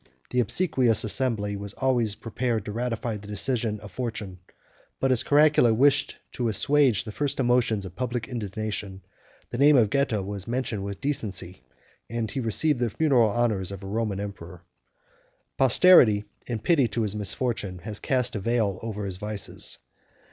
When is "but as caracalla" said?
4.99-5.75